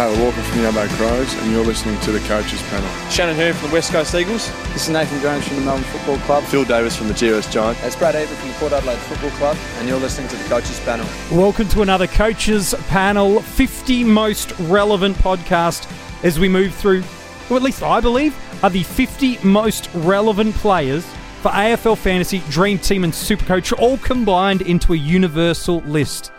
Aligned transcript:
Taylor 0.00 0.24
Walker 0.24 0.40
from 0.40 0.62
the 0.62 0.66
Adelaide 0.66 0.88
Crows, 0.92 1.34
and 1.34 1.52
you're 1.52 1.62
listening 1.62 2.00
to 2.00 2.10
the 2.10 2.20
Coaches 2.20 2.62
Panel. 2.70 3.10
Shannon 3.10 3.36
Hurn 3.36 3.52
from 3.52 3.68
the 3.68 3.74
West 3.74 3.92
Coast 3.92 4.14
Eagles. 4.14 4.50
This 4.72 4.84
is 4.84 4.88
Nathan 4.88 5.20
Jones 5.20 5.46
from 5.46 5.56
the 5.56 5.62
Melbourne 5.62 5.84
Football 5.84 6.16
Club. 6.20 6.42
Phil 6.44 6.64
Davis 6.64 6.96
from 6.96 7.08
the 7.08 7.12
GWS 7.12 7.52
Giants. 7.52 7.82
That's 7.82 7.96
Brad 7.96 8.14
Avery 8.14 8.34
from 8.34 8.48
the 8.48 8.54
Port 8.54 8.72
Adelaide 8.72 8.98
Football 9.00 9.30
Club, 9.32 9.58
and 9.76 9.86
you're 9.86 10.00
listening 10.00 10.26
to 10.28 10.36
the 10.36 10.48
Coaches 10.48 10.80
Panel. 10.80 11.06
Welcome 11.30 11.68
to 11.68 11.82
another 11.82 12.06
Coaches 12.06 12.74
Panel, 12.88 13.42
50 13.42 14.04
most 14.04 14.58
relevant 14.60 15.18
podcast 15.18 15.86
as 16.24 16.38
we 16.38 16.48
move 16.48 16.74
through, 16.74 17.02
or 17.50 17.58
at 17.58 17.62
least 17.62 17.82
I 17.82 18.00
believe, 18.00 18.34
are 18.64 18.70
the 18.70 18.84
50 18.84 19.44
most 19.44 19.90
relevant 19.92 20.54
players 20.54 21.04
for 21.42 21.50
AFL 21.50 21.98
Fantasy, 21.98 22.38
Dream 22.48 22.78
Team, 22.78 23.04
and 23.04 23.12
Supercoach 23.12 23.78
all 23.78 23.98
combined 23.98 24.62
into 24.62 24.94
a 24.94 24.96
universal 24.96 25.80
list. 25.80 26.32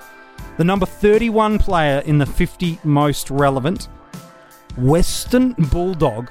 The 0.57 0.65
number 0.65 0.85
31 0.85 1.59
player 1.59 1.99
in 1.99 2.17
the 2.17 2.25
50 2.25 2.79
most 2.83 3.31
relevant, 3.31 3.87
Western 4.77 5.53
Bulldog, 5.53 6.29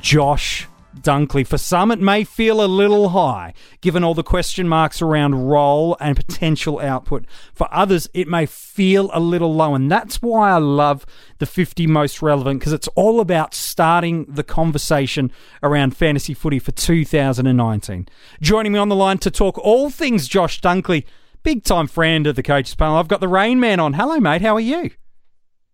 Josh 0.00 0.68
Dunkley. 1.00 1.46
For 1.46 1.56
some, 1.56 1.90
it 1.90 1.98
may 1.98 2.24
feel 2.24 2.62
a 2.62 2.66
little 2.66 3.10
high, 3.10 3.54
given 3.80 4.04
all 4.04 4.14
the 4.14 4.22
question 4.22 4.68
marks 4.68 5.00
around 5.00 5.48
role 5.48 5.96
and 6.00 6.16
potential 6.16 6.78
output. 6.80 7.24
For 7.54 7.68
others, 7.72 8.08
it 8.12 8.28
may 8.28 8.44
feel 8.44 9.10
a 9.12 9.20
little 9.20 9.54
low, 9.54 9.74
and 9.74 9.90
that's 9.90 10.20
why 10.20 10.50
I 10.50 10.58
love 10.58 11.06
the 11.38 11.46
50 11.46 11.86
most 11.86 12.22
relevant, 12.22 12.60
because 12.60 12.72
it's 12.72 12.88
all 12.88 13.20
about 13.20 13.54
starting 13.54 14.26
the 14.28 14.44
conversation 14.44 15.32
around 15.62 15.96
fantasy 15.96 16.34
footy 16.34 16.58
for 16.58 16.72
2019. 16.72 18.08
Joining 18.40 18.72
me 18.72 18.78
on 18.78 18.88
the 18.88 18.96
line 18.96 19.18
to 19.18 19.30
talk 19.30 19.58
all 19.58 19.90
things 19.90 20.28
Josh 20.28 20.60
Dunkley, 20.60 21.04
big 21.42 21.64
time 21.64 21.86
friend 21.86 22.26
of 22.26 22.36
the 22.36 22.42
coaches 22.42 22.74
panel, 22.74 22.96
I've 22.96 23.08
got 23.08 23.20
the 23.20 23.28
Rain 23.28 23.60
Man 23.60 23.80
on. 23.80 23.94
Hello, 23.94 24.18
mate. 24.18 24.42
How 24.42 24.54
are 24.54 24.60
you? 24.60 24.90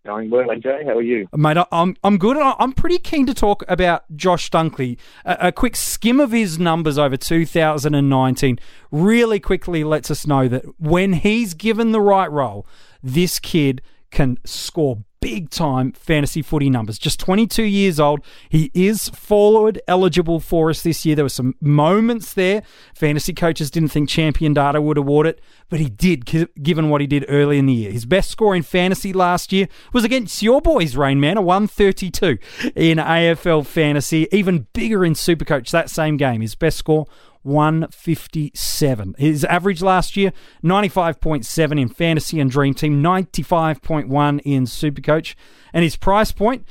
Going 0.07 0.31
well, 0.31 0.47
AJ. 0.47 0.87
How 0.87 0.97
are 0.97 1.03
you? 1.03 1.29
Mate, 1.37 1.59
I'm 1.71 1.95
I'm 2.03 2.17
good. 2.17 2.39
I'm 2.39 2.73
pretty 2.73 2.99
keen 2.99 3.27
to 3.27 3.35
talk 3.35 3.63
about 3.69 4.05
Josh 4.17 4.51
Dunkley. 4.51 4.97
A, 5.25 5.49
a, 5.49 5.53
quick 5.53 5.77
skim 5.77 6.19
of 6.19 6.31
his 6.31 6.59
numbers 6.59 6.97
over 6.97 7.17
2019 7.17 8.59
really 8.91 9.41
quickly 9.41 9.85
lets 9.85 10.11
us 10.11 10.27
know 10.27 10.49
that 10.49 10.65
when 10.81 11.13
he's 11.13 11.53
given 11.53 11.93
the 11.93 12.01
right 12.01 12.31
role, 12.31 12.67
this 13.03 13.39
kid 13.39 13.83
can 14.11 14.39
score 14.45 15.05
big 15.21 15.51
time 15.51 15.93
fantasy 15.93 16.43
footy 16.43 16.71
numbers. 16.71 16.99
Just 16.99 17.21
22 17.21 17.63
years 17.63 17.99
old. 17.99 18.25
He 18.49 18.71
is 18.75 19.09
forward 19.11 19.81
eligible 19.89 20.41
for 20.41 20.71
us 20.71 20.83
this 20.83 21.05
year. 21.05 21.17
There 21.17 21.25
were 21.25 21.29
some 21.31 21.55
moments 21.61 22.35
there. 22.35 22.63
Fantasy 22.95 23.33
coaches 23.33 23.71
didn't 23.71 23.91
think 23.91 24.09
champion 24.09 24.55
data 24.55 24.81
would 24.81 24.99
award 24.99 25.27
it, 25.27 25.41
but 25.69 25.81
he 25.81 25.89
did, 25.89 26.25
given 26.63 26.91
what 26.91 27.01
he 27.01 27.07
did 27.07 27.25
early 27.29 27.59
in 27.59 27.67
the 27.67 27.73
year. 27.73 27.91
His 27.91 28.07
best 28.07 28.31
score 28.31 28.55
in 28.55 28.63
fantasy 28.63 29.13
last 29.13 29.53
year 29.53 29.69
was 29.93 30.05
against 30.05 30.43
your 30.43 30.61
boys, 30.61 30.97
Rain 30.97 31.21
Man, 31.21 31.37
a 31.37 31.43
132 31.43 32.39
in 32.75 32.99
AFL 32.99 33.67
fantasy. 33.67 34.29
Even 34.33 34.67
bigger 34.73 35.05
in 35.05 35.15
Supercoach 35.15 35.71
that 35.71 35.91
same 35.91 36.17
game. 36.17 36.41
His 36.41 36.55
best 36.55 36.79
score 36.79 37.07
157. 37.43 39.15
His 39.19 39.45
average 39.45 39.83
last 39.83 40.17
year, 40.17 40.33
95.7 40.63 41.81
in 41.81 41.89
fantasy 41.89 42.41
and 42.41 42.51
dream 42.51 42.75
team, 42.75 43.03
95.1 43.03 44.41
in 44.45 44.65
supercoach. 44.65 45.35
And 45.73 45.85
his 45.85 45.97
price 45.97 46.33
point, 46.33 46.67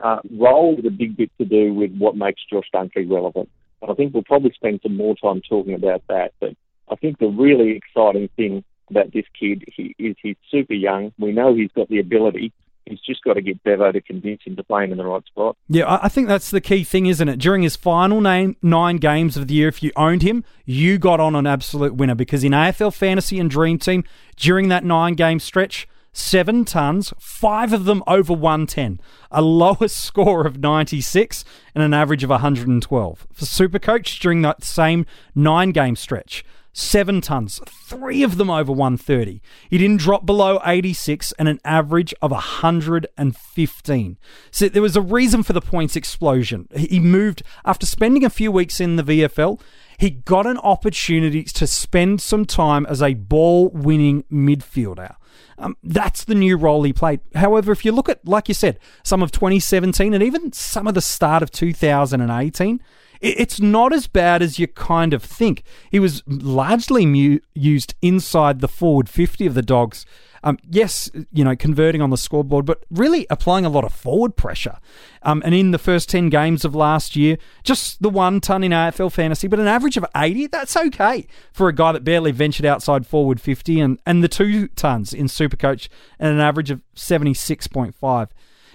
uh, 0.00 0.18
role 0.36 0.78
is 0.78 0.84
a 0.84 0.90
big 0.90 1.16
bit 1.16 1.30
to 1.38 1.44
do 1.44 1.72
with 1.72 1.96
what 1.96 2.16
makes 2.16 2.42
Josh 2.50 2.66
Dunkley 2.74 3.10
relevant. 3.10 3.48
And 3.80 3.90
I 3.90 3.94
think 3.94 4.12
we'll 4.12 4.24
probably 4.24 4.52
spend 4.52 4.80
some 4.82 4.96
more 4.96 5.14
time 5.16 5.40
talking 5.48 5.74
about 5.74 6.02
that. 6.08 6.32
But 6.40 6.54
I 6.92 6.96
think 6.96 7.18
the 7.18 7.28
really 7.28 7.72
exciting 7.72 8.28
thing 8.36 8.64
about 8.90 9.12
this 9.12 9.24
kid 9.38 9.64
he, 9.74 9.94
is 9.98 10.16
he's 10.22 10.36
super 10.50 10.74
young. 10.74 11.12
We 11.18 11.32
know 11.32 11.54
he's 11.54 11.72
got 11.72 11.88
the 11.88 11.98
ability, 11.98 12.52
He's 12.86 13.00
just 13.00 13.22
got 13.22 13.34
to 13.34 13.42
get 13.42 13.62
Bevo 13.62 13.92
to 13.92 14.00
convince 14.00 14.42
him 14.44 14.56
to 14.56 14.64
play 14.64 14.84
him 14.84 14.92
in 14.92 14.98
the 14.98 15.06
right 15.06 15.24
spot. 15.26 15.56
Yeah, 15.68 15.98
I 16.02 16.08
think 16.08 16.28
that's 16.28 16.50
the 16.50 16.60
key 16.60 16.84
thing, 16.84 17.06
isn't 17.06 17.28
it? 17.28 17.38
During 17.38 17.62
his 17.62 17.76
final 17.76 18.20
nine, 18.20 18.56
nine 18.60 18.96
games 18.96 19.36
of 19.36 19.46
the 19.46 19.54
year, 19.54 19.68
if 19.68 19.82
you 19.82 19.92
owned 19.96 20.22
him, 20.22 20.44
you 20.64 20.98
got 20.98 21.20
on 21.20 21.36
an 21.36 21.46
absolute 21.46 21.94
winner 21.94 22.14
because 22.14 22.42
in 22.42 22.52
AFL 22.52 22.92
Fantasy 22.92 23.38
and 23.38 23.50
Dream 23.50 23.78
Team, 23.78 24.04
during 24.36 24.68
that 24.68 24.84
nine 24.84 25.14
game 25.14 25.38
stretch, 25.38 25.86
seven 26.12 26.64
tons, 26.64 27.12
five 27.18 27.72
of 27.72 27.84
them 27.84 28.02
over 28.06 28.32
110, 28.32 29.00
a 29.30 29.42
lowest 29.42 29.96
score 30.04 30.46
of 30.46 30.58
96 30.58 31.44
and 31.74 31.84
an 31.84 31.94
average 31.94 32.24
of 32.24 32.30
112. 32.30 33.26
For 33.32 33.44
Supercoach, 33.44 34.18
during 34.18 34.42
that 34.42 34.64
same 34.64 35.06
nine 35.36 35.70
game 35.70 35.94
stretch, 35.94 36.44
seven 36.72 37.20
tons, 37.20 37.60
three 37.66 38.22
of 38.22 38.38
them 38.38 38.50
over 38.50 38.72
130. 38.72 39.42
He 39.68 39.78
didn't 39.78 40.00
drop 40.00 40.24
below 40.24 40.60
86 40.64 41.32
and 41.38 41.48
an 41.48 41.60
average 41.64 42.14
of 42.22 42.30
115. 42.30 44.18
So 44.50 44.68
there 44.68 44.82
was 44.82 44.96
a 44.96 45.00
reason 45.00 45.42
for 45.42 45.52
the 45.52 45.60
points 45.60 45.96
explosion. 45.96 46.68
He 46.74 47.00
moved 47.00 47.42
after 47.64 47.86
spending 47.86 48.24
a 48.24 48.30
few 48.30 48.50
weeks 48.50 48.80
in 48.80 48.96
the 48.96 49.02
VFL. 49.02 49.60
He 49.98 50.10
got 50.10 50.46
an 50.46 50.58
opportunity 50.58 51.44
to 51.44 51.66
spend 51.66 52.20
some 52.20 52.44
time 52.44 52.86
as 52.86 53.02
a 53.02 53.14
ball 53.14 53.68
winning 53.68 54.24
midfielder. 54.32 55.16
Um, 55.58 55.76
that's 55.82 56.24
the 56.24 56.34
new 56.34 56.56
role 56.56 56.82
he 56.82 56.92
played. 56.92 57.20
However, 57.34 57.70
if 57.72 57.84
you 57.84 57.92
look 57.92 58.08
at, 58.08 58.26
like 58.26 58.48
you 58.48 58.54
said, 58.54 58.78
some 59.04 59.22
of 59.22 59.30
2017 59.30 60.12
and 60.12 60.22
even 60.22 60.52
some 60.52 60.88
of 60.88 60.94
the 60.94 61.00
start 61.00 61.42
of 61.42 61.50
2018, 61.50 62.80
it's 63.22 63.60
not 63.60 63.92
as 63.92 64.06
bad 64.08 64.42
as 64.42 64.58
you 64.58 64.66
kind 64.66 65.14
of 65.14 65.22
think. 65.22 65.62
He 65.90 66.00
was 66.00 66.22
largely 66.26 67.06
mu- 67.06 67.38
used 67.54 67.94
inside 68.02 68.60
the 68.60 68.68
forward 68.68 69.08
50 69.08 69.46
of 69.46 69.54
the 69.54 69.62
Dogs. 69.62 70.04
Um, 70.44 70.58
yes, 70.68 71.08
you 71.32 71.44
know, 71.44 71.54
converting 71.54 72.02
on 72.02 72.10
the 72.10 72.16
scoreboard, 72.16 72.66
but 72.66 72.84
really 72.90 73.28
applying 73.30 73.64
a 73.64 73.68
lot 73.68 73.84
of 73.84 73.94
forward 73.94 74.36
pressure. 74.36 74.78
Um, 75.22 75.40
and 75.44 75.54
in 75.54 75.70
the 75.70 75.78
first 75.78 76.08
10 76.08 76.30
games 76.30 76.64
of 76.64 76.74
last 76.74 77.14
year, 77.14 77.38
just 77.62 78.02
the 78.02 78.10
one 78.10 78.40
ton 78.40 78.64
in 78.64 78.72
AFL 78.72 79.12
fantasy, 79.12 79.46
but 79.46 79.60
an 79.60 79.68
average 79.68 79.96
of 79.96 80.04
80, 80.16 80.48
that's 80.48 80.76
okay 80.76 81.28
for 81.52 81.68
a 81.68 81.72
guy 81.72 81.92
that 81.92 82.02
barely 82.02 82.32
ventured 82.32 82.66
outside 82.66 83.06
forward 83.06 83.40
50, 83.40 83.78
and, 83.78 84.00
and 84.04 84.24
the 84.24 84.28
two 84.28 84.66
tons 84.68 85.14
in 85.14 85.26
Supercoach 85.26 85.88
and 86.18 86.34
an 86.34 86.40
average 86.40 86.72
of 86.72 86.82
76.5. 86.96 88.28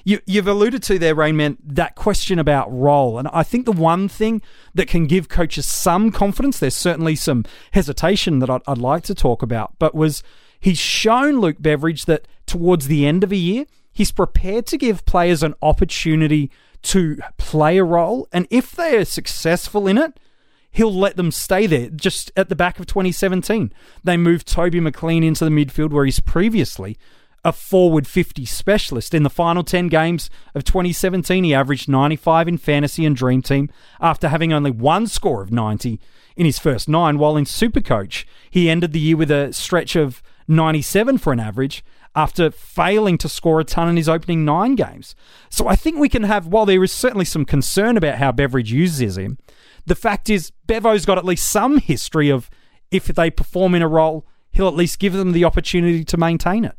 You, 0.03 0.19
you've 0.25 0.47
alluded 0.47 0.83
to 0.83 0.99
there, 0.99 1.15
Rainman, 1.15 1.57
that 1.63 1.95
question 1.95 2.39
about 2.39 2.71
role. 2.71 3.17
And 3.17 3.27
I 3.33 3.43
think 3.43 3.65
the 3.65 3.71
one 3.71 4.07
thing 4.07 4.41
that 4.73 4.87
can 4.87 5.05
give 5.05 5.29
coaches 5.29 5.65
some 5.65 6.11
confidence, 6.11 6.59
there's 6.59 6.75
certainly 6.75 7.15
some 7.15 7.45
hesitation 7.71 8.39
that 8.39 8.49
I'd, 8.49 8.61
I'd 8.67 8.77
like 8.77 9.03
to 9.03 9.15
talk 9.15 9.41
about, 9.41 9.73
but 9.79 9.93
was 9.93 10.23
he's 10.59 10.77
shown 10.77 11.39
Luke 11.39 11.57
Beveridge 11.59 12.05
that 12.05 12.27
towards 12.45 12.87
the 12.87 13.05
end 13.05 13.23
of 13.23 13.31
a 13.31 13.37
year, 13.37 13.65
he's 13.91 14.11
prepared 14.11 14.65
to 14.67 14.77
give 14.77 15.05
players 15.05 15.43
an 15.43 15.55
opportunity 15.61 16.51
to 16.83 17.17
play 17.37 17.77
a 17.77 17.83
role. 17.83 18.27
And 18.31 18.47
if 18.49 18.71
they 18.71 18.95
are 18.97 19.05
successful 19.05 19.87
in 19.87 19.97
it, 19.97 20.19
he'll 20.71 20.93
let 20.93 21.17
them 21.17 21.31
stay 21.31 21.65
there. 21.65 21.89
Just 21.89 22.31
at 22.37 22.49
the 22.49 22.55
back 22.55 22.79
of 22.79 22.85
2017, 22.85 23.73
they 24.03 24.17
moved 24.17 24.47
Toby 24.47 24.79
McLean 24.79 25.23
into 25.23 25.43
the 25.43 25.51
midfield 25.51 25.89
where 25.89 26.05
he's 26.05 26.19
previously 26.19 26.97
a 27.43 27.51
forward 27.51 28.07
50 28.07 28.45
specialist. 28.45 29.13
In 29.13 29.23
the 29.23 29.29
final 29.29 29.63
10 29.63 29.87
games 29.87 30.29
of 30.53 30.63
2017, 30.63 31.43
he 31.43 31.53
averaged 31.53 31.87
95 31.87 32.47
in 32.47 32.57
fantasy 32.57 33.05
and 33.05 33.15
dream 33.15 33.41
team 33.41 33.69
after 34.01 34.29
having 34.29 34.51
only 34.51 34.71
one 34.71 35.07
score 35.07 35.41
of 35.41 35.51
90 35.51 35.99
in 36.35 36.45
his 36.45 36.59
first 36.59 36.87
nine, 36.87 37.17
while 37.17 37.35
in 37.35 37.45
Supercoach, 37.45 38.25
he 38.49 38.69
ended 38.69 38.93
the 38.93 38.99
year 38.99 39.17
with 39.17 39.31
a 39.31 39.51
stretch 39.51 39.95
of 39.95 40.21
97 40.47 41.17
for 41.17 41.33
an 41.33 41.39
average 41.39 41.83
after 42.15 42.51
failing 42.51 43.17
to 43.17 43.27
score 43.27 43.59
a 43.59 43.63
ton 43.63 43.89
in 43.89 43.97
his 43.97 44.07
opening 44.07 44.45
nine 44.45 44.75
games. 44.75 45.15
So 45.49 45.67
I 45.67 45.75
think 45.75 45.97
we 45.97 46.09
can 46.09 46.23
have, 46.23 46.47
while 46.47 46.65
there 46.65 46.83
is 46.83 46.91
certainly 46.91 47.25
some 47.25 47.45
concern 47.45 47.97
about 47.97 48.17
how 48.17 48.31
Beveridge 48.31 48.71
uses 48.71 49.17
him, 49.17 49.37
the 49.85 49.95
fact 49.95 50.29
is 50.29 50.51
Bevo's 50.67 51.05
got 51.05 51.17
at 51.17 51.25
least 51.25 51.49
some 51.49 51.79
history 51.79 52.29
of 52.29 52.49
if 52.91 53.05
they 53.05 53.29
perform 53.29 53.75
in 53.75 53.81
a 53.81 53.87
role, 53.87 54.25
he'll 54.51 54.67
at 54.67 54.75
least 54.75 54.99
give 54.99 55.13
them 55.13 55.31
the 55.31 55.45
opportunity 55.45 56.03
to 56.05 56.17
maintain 56.17 56.65
it. 56.65 56.75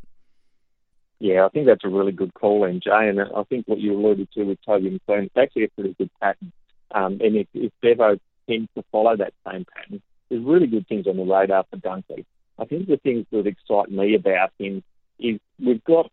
Yeah, 1.20 1.44
I 1.44 1.48
think 1.48 1.66
that's 1.66 1.84
a 1.84 1.88
really 1.88 2.12
good 2.12 2.32
call, 2.34 2.60
MJ. 2.62 2.88
And 2.88 3.20
I 3.20 3.42
think 3.44 3.66
what 3.66 3.78
you 3.80 3.94
alluded 3.94 4.30
to 4.32 4.44
with 4.44 4.58
Toby 4.64 4.90
McLean, 4.90 5.24
it's 5.24 5.36
actually 5.36 5.64
a 5.64 5.68
pretty 5.68 5.94
good 5.98 6.10
pattern. 6.20 6.52
Um, 6.92 7.18
and 7.20 7.36
if, 7.36 7.46
if 7.54 7.72
Bevo 7.82 8.18
tends 8.48 8.68
to 8.76 8.84
follow 8.92 9.16
that 9.16 9.34
same 9.50 9.66
pattern, 9.74 10.00
there's 10.28 10.44
really 10.44 10.66
good 10.66 10.86
things 10.86 11.06
on 11.06 11.16
the 11.16 11.24
radar 11.24 11.64
for 11.70 11.76
Dunkley. 11.76 12.24
I 12.58 12.64
think 12.64 12.88
the 12.88 12.96
things 12.98 13.26
that 13.32 13.46
excite 13.46 13.90
me 13.90 14.14
about 14.14 14.52
him 14.58 14.82
is 15.18 15.38
we've 15.58 15.82
got 15.84 16.10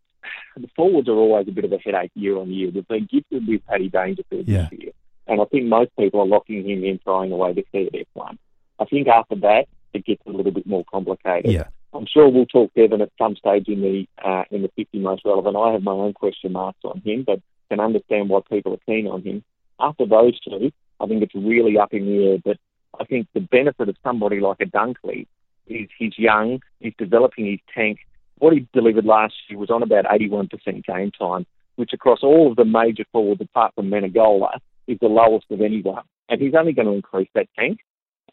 the 0.56 0.68
forwards 0.74 1.08
are 1.08 1.12
always 1.12 1.48
a 1.48 1.52
bit 1.52 1.64
of 1.64 1.72
a 1.72 1.78
headache 1.78 2.10
year 2.14 2.36
on 2.36 2.50
year. 2.50 2.70
We've 2.74 2.86
been 2.86 3.08
gifted 3.10 3.46
with 3.46 3.64
Paddy 3.66 3.88
Dangerfield 3.88 4.48
Yeah. 4.48 4.68
this 4.70 4.80
year, 4.80 4.92
and 5.26 5.40
I 5.40 5.44
think 5.44 5.66
most 5.66 5.90
people 5.96 6.20
are 6.20 6.26
locking 6.26 6.68
him 6.68 6.84
in, 6.84 6.98
throwing 6.98 7.32
away 7.32 7.52
the 7.52 7.60
at 7.74 7.92
F1. 7.92 8.38
I 8.78 8.84
think 8.86 9.08
after 9.08 9.36
that, 9.36 9.66
it 9.92 10.04
gets 10.04 10.22
a 10.26 10.30
little 10.30 10.52
bit 10.52 10.66
more 10.66 10.84
complicated. 10.90 11.50
Yeah. 11.50 11.68
I'm 11.92 12.06
sure 12.06 12.28
we'll 12.28 12.46
talk 12.46 12.72
Devon 12.74 13.00
at 13.00 13.10
some 13.18 13.36
stage 13.36 13.68
in 13.68 13.80
the 13.80 14.06
uh, 14.22 14.44
in 14.50 14.62
the 14.62 14.70
50 14.76 14.98
most 14.98 15.22
relevant. 15.24 15.56
I 15.56 15.72
have 15.72 15.82
my 15.82 15.92
own 15.92 16.12
question 16.12 16.52
marks 16.52 16.80
on 16.84 17.00
him, 17.04 17.24
but 17.26 17.40
can 17.70 17.80
understand 17.80 18.28
why 18.28 18.40
people 18.48 18.74
are 18.74 18.86
keen 18.86 19.06
on 19.06 19.22
him. 19.22 19.42
After 19.80 20.06
those 20.06 20.38
two, 20.40 20.70
I 21.00 21.06
think 21.06 21.22
it's 21.22 21.34
really 21.34 21.78
up 21.78 21.92
in 21.92 22.06
the 22.06 22.24
air. 22.24 22.38
But 22.44 22.58
I 23.00 23.04
think 23.04 23.26
the 23.34 23.40
benefit 23.40 23.88
of 23.88 23.96
somebody 24.02 24.40
like 24.40 24.58
a 24.60 24.66
Dunkley 24.66 25.26
is 25.66 25.88
he's 25.98 26.18
young, 26.18 26.60
he's 26.80 26.94
developing 26.98 27.46
his 27.46 27.60
tank. 27.74 27.98
What 28.38 28.52
he 28.52 28.68
delivered 28.72 29.04
last 29.04 29.34
year 29.48 29.58
was 29.58 29.70
on 29.70 29.82
about 29.82 30.04
81% 30.04 30.50
game 30.84 31.10
time, 31.10 31.46
which 31.76 31.92
across 31.92 32.20
all 32.22 32.50
of 32.50 32.56
the 32.56 32.64
major 32.64 33.04
forwards 33.10 33.40
apart 33.40 33.74
from 33.74 33.90
Menegola 33.90 34.58
is 34.86 34.98
the 35.00 35.08
lowest 35.08 35.46
of 35.50 35.60
anyone. 35.60 36.04
And 36.28 36.40
he's 36.40 36.54
only 36.54 36.72
going 36.72 36.86
to 36.86 36.94
increase 36.94 37.28
that 37.34 37.48
tank. 37.58 37.78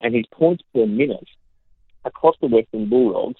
And 0.01 0.13
his 0.13 0.25
points 0.31 0.63
per 0.73 0.85
minute 0.85 1.27
across 2.05 2.35
the 2.41 2.47
Western 2.47 2.89
Bulldogs 2.89 3.39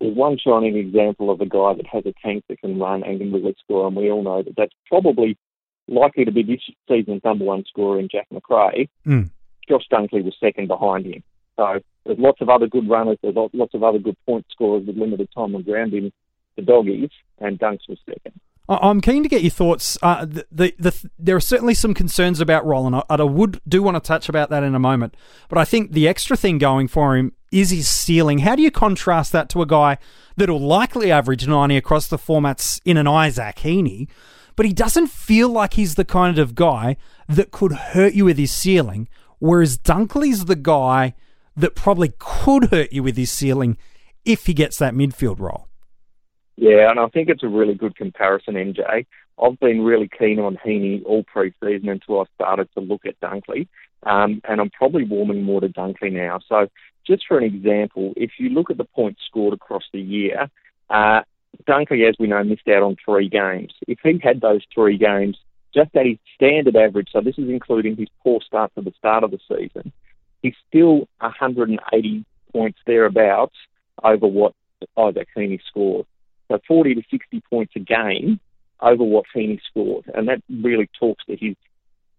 there's 0.00 0.16
one 0.16 0.36
shining 0.38 0.76
example 0.76 1.30
of 1.30 1.40
a 1.40 1.46
guy 1.46 1.74
that 1.74 1.86
has 1.86 2.04
a 2.06 2.12
tank 2.22 2.44
that 2.48 2.60
can 2.60 2.78
run 2.78 3.02
and 3.02 3.18
can 3.18 3.32
really 3.32 3.54
score, 3.62 3.86
and 3.86 3.96
we 3.96 4.10
all 4.10 4.22
know 4.22 4.42
that 4.42 4.54
that's 4.56 4.74
probably 4.86 5.36
likely 5.88 6.24
to 6.24 6.32
be 6.32 6.42
this 6.42 6.60
season's 6.88 7.22
number 7.24 7.44
one 7.44 7.64
scorer 7.66 7.98
in 7.98 8.08
Jack 8.10 8.26
Macrae. 8.30 8.88
Mm. 9.06 9.30
Josh 9.68 9.86
Dunkley 9.90 10.24
was 10.24 10.34
second 10.40 10.68
behind 10.68 11.06
him. 11.06 11.22
So 11.56 11.80
there's 12.04 12.18
lots 12.18 12.40
of 12.40 12.48
other 12.48 12.66
good 12.66 12.88
runners, 12.88 13.18
there's 13.22 13.36
lots 13.36 13.74
of 13.74 13.82
other 13.82 13.98
good 13.98 14.16
point 14.26 14.46
scorers 14.50 14.84
with 14.86 14.96
limited 14.96 15.28
time 15.34 15.54
on 15.54 15.62
ground 15.62 15.94
in 15.94 16.12
the 16.56 16.62
doggies, 16.62 17.10
and 17.38 17.58
Dunks 17.58 17.88
was 17.88 17.98
second. 18.04 18.38
I'm 18.66 19.02
keen 19.02 19.22
to 19.22 19.28
get 19.28 19.42
your 19.42 19.50
thoughts. 19.50 19.98
Uh, 20.00 20.24
the, 20.24 20.46
the, 20.50 20.74
the, 20.78 21.10
there 21.18 21.36
are 21.36 21.40
certainly 21.40 21.74
some 21.74 21.92
concerns 21.92 22.40
about 22.40 22.64
Roland. 22.64 22.96
I, 22.96 23.02
I 23.10 23.22
would 23.22 23.60
do 23.68 23.82
want 23.82 23.96
to 23.96 24.00
touch 24.00 24.28
about 24.28 24.48
that 24.50 24.62
in 24.62 24.74
a 24.74 24.78
moment, 24.78 25.16
but 25.48 25.58
I 25.58 25.66
think 25.66 25.92
the 25.92 26.08
extra 26.08 26.36
thing 26.36 26.56
going 26.56 26.88
for 26.88 27.16
him 27.16 27.32
is 27.52 27.70
his 27.70 27.88
ceiling. 27.88 28.38
How 28.38 28.56
do 28.56 28.62
you 28.62 28.70
contrast 28.70 29.32
that 29.32 29.50
to 29.50 29.60
a 29.60 29.66
guy 29.66 29.98
that'll 30.36 30.58
likely 30.58 31.12
average 31.12 31.46
90 31.46 31.76
across 31.76 32.08
the 32.08 32.16
formats 32.16 32.80
in 32.86 32.96
an 32.96 33.06
Isaac 33.06 33.56
Heaney, 33.56 34.08
but 34.56 34.64
he 34.64 34.72
doesn't 34.72 35.08
feel 35.08 35.50
like 35.50 35.74
he's 35.74 35.96
the 35.96 36.04
kind 36.04 36.38
of 36.38 36.54
guy 36.54 36.96
that 37.28 37.50
could 37.50 37.72
hurt 37.72 38.14
you 38.14 38.24
with 38.24 38.38
his 38.38 38.52
ceiling, 38.52 39.08
whereas 39.40 39.76
Dunkley's 39.76 40.46
the 40.46 40.56
guy 40.56 41.14
that 41.54 41.74
probably 41.74 42.12
could 42.18 42.70
hurt 42.70 42.92
you 42.92 43.02
with 43.02 43.16
his 43.16 43.30
ceiling 43.30 43.76
if 44.24 44.46
he 44.46 44.54
gets 44.54 44.78
that 44.78 44.94
midfield 44.94 45.38
role. 45.38 45.68
Yeah, 46.56 46.90
and 46.90 47.00
I 47.00 47.08
think 47.08 47.28
it's 47.28 47.42
a 47.42 47.48
really 47.48 47.74
good 47.74 47.96
comparison, 47.96 48.54
MJ. 48.54 49.06
I've 49.42 49.58
been 49.58 49.82
really 49.82 50.08
keen 50.08 50.38
on 50.38 50.56
Heaney 50.64 51.04
all 51.04 51.24
pre-season 51.24 51.88
until 51.88 52.20
I 52.20 52.24
started 52.34 52.68
to 52.74 52.80
look 52.80 53.02
at 53.06 53.20
Dunkley, 53.20 53.66
um, 54.04 54.40
and 54.48 54.60
I'm 54.60 54.70
probably 54.70 55.04
warming 55.04 55.42
more 55.42 55.60
to 55.60 55.68
Dunkley 55.68 56.12
now. 56.12 56.38
So, 56.48 56.68
just 57.06 57.24
for 57.26 57.36
an 57.38 57.44
example, 57.44 58.14
if 58.16 58.32
you 58.38 58.50
look 58.50 58.70
at 58.70 58.78
the 58.78 58.84
points 58.84 59.20
scored 59.26 59.54
across 59.54 59.82
the 59.92 60.00
year, 60.00 60.48
uh, 60.90 61.22
Dunkley, 61.68 62.08
as 62.08 62.14
we 62.18 62.28
know, 62.28 62.42
missed 62.44 62.68
out 62.68 62.82
on 62.82 62.96
three 63.04 63.28
games. 63.28 63.72
If 63.88 63.98
he 64.02 64.18
had 64.22 64.40
those 64.40 64.62
three 64.72 64.98
games 64.98 65.36
just 65.74 65.94
at 65.96 66.06
his 66.06 66.18
standard 66.34 66.76
average, 66.76 67.08
so 67.12 67.20
this 67.20 67.38
is 67.38 67.48
including 67.48 67.96
his 67.96 68.08
poor 68.22 68.40
start 68.46 68.72
to 68.76 68.82
the 68.82 68.92
start 68.98 69.24
of 69.24 69.32
the 69.32 69.40
season, 69.48 69.92
he's 70.42 70.54
still 70.68 71.08
180 71.18 72.24
points 72.52 72.78
thereabouts 72.86 73.56
over 74.02 74.26
what 74.26 74.54
Isaac 74.96 75.28
Heaney 75.36 75.60
scored. 75.68 76.06
So 76.48 76.58
40 76.68 76.94
to 76.96 77.02
60 77.10 77.40
points 77.48 77.72
a 77.76 77.80
game 77.80 78.40
over 78.80 79.02
what 79.04 79.24
Heaney 79.34 79.60
scored, 79.70 80.04
and 80.14 80.28
that 80.28 80.42
really 80.50 80.88
talks 80.98 81.24
to 81.26 81.36
his 81.36 81.56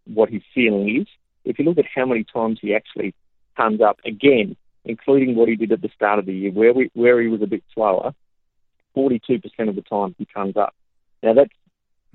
what 0.06 0.30
his 0.30 0.42
ceiling 0.54 1.02
is. 1.02 1.08
If 1.44 1.60
you 1.60 1.66
look 1.66 1.78
at 1.78 1.86
how 1.94 2.06
many 2.06 2.24
times 2.24 2.60
he 2.62 2.74
actually 2.76 3.14
comes 3.58 3.82
up 3.82 4.00
again, 4.06 4.56
including 4.84 5.36
what 5.36 5.48
he 5.50 5.56
did 5.56 5.72
at 5.72 5.82
the 5.82 5.90
start 5.96 6.20
of 6.20 6.26
the 6.26 6.34
year, 6.34 6.52
where 6.52 6.74
we 6.74 6.90
where 6.94 7.22
he 7.22 7.28
was 7.28 7.42
a 7.42 7.48
bit 7.48 7.64
slower, 7.74 8.14
42% 8.96 9.42
of 9.70 9.76
the 9.76 9.82
time 9.82 10.16
he 10.18 10.26
comes 10.26 10.58
up. 10.58 10.74
Now 11.22 11.34
that's 11.34 11.52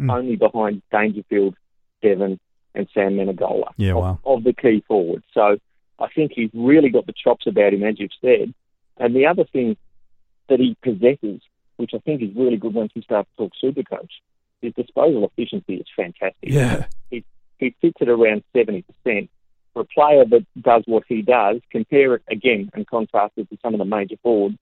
Mm. 0.00 0.16
only 0.16 0.36
behind 0.36 0.80
Dangerfield, 0.90 1.54
Devon, 2.00 2.40
and 2.74 2.88
Sam 2.94 3.16
Menegola 3.16 3.72
Yeah, 3.76 3.90
of, 3.90 3.96
wow. 3.98 4.18
of 4.24 4.44
the 4.44 4.54
key 4.54 4.82
forwards. 4.88 5.24
So 5.34 5.58
I 5.98 6.08
think 6.08 6.32
he's 6.34 6.48
really 6.54 6.88
got 6.88 7.04
the 7.04 7.12
chops 7.12 7.46
about 7.46 7.74
him, 7.74 7.82
as 7.82 8.00
you've 8.00 8.10
said. 8.20 8.54
And 8.96 9.14
the 9.14 9.26
other 9.26 9.44
thing 9.44 9.76
that 10.48 10.58
he 10.58 10.74
possesses, 10.82 11.42
which 11.80 11.92
I 11.94 11.98
think 11.98 12.20
is 12.22 12.28
really 12.36 12.58
good 12.58 12.74
once 12.74 12.92
you 12.94 13.02
start 13.02 13.26
to 13.30 13.44
talk 13.44 13.52
super 13.58 13.82
coach, 13.82 14.12
his 14.60 14.74
disposal 14.74 15.24
efficiency 15.24 15.76
is 15.76 15.86
fantastic. 15.96 16.36
Yeah. 16.42 16.86
He, 17.10 17.24
he 17.58 17.74
sits 17.80 17.96
at 18.00 18.08
around 18.08 18.44
70%. 18.54 18.84
For 19.72 19.82
a 19.82 19.84
player 19.84 20.24
that 20.24 20.46
does 20.60 20.82
what 20.86 21.04
he 21.08 21.22
does, 21.22 21.60
compare 21.70 22.14
it 22.14 22.22
again 22.28 22.70
and 22.74 22.86
contrast 22.86 23.34
it 23.36 23.48
to 23.50 23.58
some 23.62 23.72
of 23.72 23.78
the 23.78 23.84
major 23.84 24.16
forwards. 24.22 24.58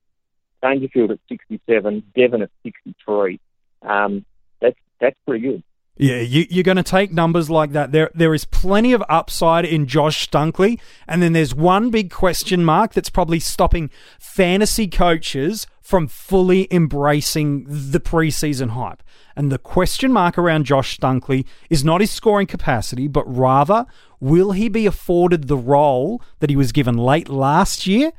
Dangerfield 0.61 1.11
at 1.11 1.19
67, 1.29 2.03
Devon 2.15 2.43
at 2.43 2.51
63. 2.63 3.39
Um, 3.81 4.25
that's, 4.61 4.77
that's 5.01 5.15
pretty 5.25 5.47
good. 5.47 5.63
Yeah, 6.01 6.21
you, 6.21 6.47
you're 6.49 6.63
going 6.63 6.77
to 6.77 6.83
take 6.83 7.11
numbers 7.11 7.49
like 7.49 7.73
that. 7.73 7.91
There, 7.91 8.09
there 8.15 8.33
is 8.33 8.45
plenty 8.45 8.93
of 8.93 9.03
upside 9.09 9.65
in 9.65 9.85
Josh 9.85 10.29
Dunkley, 10.29 10.79
and 11.09 11.21
then 11.21 11.33
there's 11.33 11.53
one 11.53 11.89
big 11.89 12.09
question 12.09 12.63
mark 12.63 12.93
that's 12.93 13.09
probably 13.09 13.41
stopping 13.41 13.89
fantasy 14.17 14.87
coaches 14.87 15.67
from 15.81 16.07
fully 16.07 16.69
embracing 16.71 17.65
the 17.67 17.99
preseason 17.99 18.69
hype. 18.69 19.03
And 19.35 19.51
the 19.51 19.57
question 19.57 20.13
mark 20.13 20.37
around 20.37 20.63
Josh 20.63 20.97
Dunkley 20.99 21.45
is 21.69 21.83
not 21.83 21.99
his 21.99 22.11
scoring 22.11 22.47
capacity, 22.47 23.09
but 23.09 23.25
rather 23.25 23.85
will 24.21 24.53
he 24.53 24.69
be 24.69 24.85
afforded 24.85 25.49
the 25.49 25.57
role 25.57 26.21
that 26.39 26.49
he 26.49 26.55
was 26.55 26.71
given 26.71 26.95
late 26.95 27.27
last 27.27 27.87
year 27.87 28.13